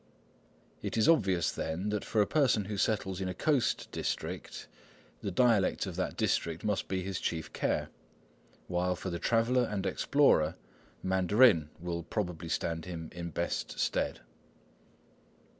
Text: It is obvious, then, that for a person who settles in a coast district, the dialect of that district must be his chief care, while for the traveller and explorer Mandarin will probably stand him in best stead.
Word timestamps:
It 0.81 0.97
is 0.97 1.07
obvious, 1.07 1.51
then, 1.51 1.89
that 1.89 2.03
for 2.03 2.23
a 2.23 2.25
person 2.25 2.65
who 2.65 2.75
settles 2.79 3.21
in 3.21 3.29
a 3.29 3.35
coast 3.35 3.87
district, 3.91 4.67
the 5.21 5.29
dialect 5.29 5.85
of 5.85 5.95
that 5.95 6.17
district 6.17 6.63
must 6.63 6.87
be 6.87 7.03
his 7.03 7.19
chief 7.19 7.53
care, 7.53 7.89
while 8.67 8.95
for 8.95 9.11
the 9.11 9.19
traveller 9.19 9.63
and 9.69 9.85
explorer 9.85 10.55
Mandarin 11.03 11.69
will 11.79 12.01
probably 12.01 12.49
stand 12.49 12.85
him 12.85 13.09
in 13.11 13.29
best 13.29 13.77
stead. 13.79 14.21